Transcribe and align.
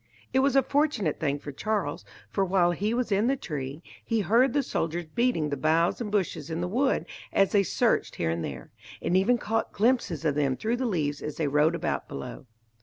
It 0.33 0.39
was 0.39 0.55
a 0.55 0.63
fortunate 0.63 1.19
thing 1.19 1.37
for 1.37 1.51
Charles, 1.51 2.03
for 2.31 2.43
while 2.43 2.71
he 2.71 2.91
was 2.91 3.11
in 3.11 3.27
the 3.27 3.35
tree, 3.35 3.83
he 4.03 4.21
heard 4.21 4.51
the 4.53 4.63
soldiers 4.63 5.05
beating 5.05 5.49
the 5.49 5.55
boughs 5.57 6.01
and 6.01 6.11
bushes 6.11 6.49
in 6.49 6.59
the 6.59 6.67
wood 6.67 7.05
as 7.31 7.51
they 7.51 7.61
searched 7.61 8.15
here 8.15 8.31
and 8.31 8.43
there, 8.43 8.71
and 8.99 9.15
even 9.15 9.37
caught 9.37 9.73
glimpses 9.73 10.25
of 10.25 10.33
them 10.33 10.57
through 10.57 10.77
the 10.77 10.87
leaves 10.87 11.21
as 11.21 11.35
they 11.37 11.47
rode 11.47 11.75
about 11.75 12.07
below. 12.07 12.47